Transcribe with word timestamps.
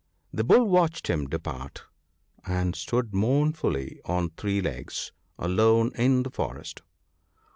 The 0.33 0.43
Bull 0.43 0.67
watched 0.67 1.09
him 1.11 1.27
depart, 1.29 1.83
and 2.43 2.75
stood 2.75 3.13
mournfully 3.13 4.01
on 4.05 4.31
three 4.31 4.59
legs, 4.59 5.11
alone 5.37 5.91
in 5.93 6.23
the 6.23 6.31
forest. 6.31 6.81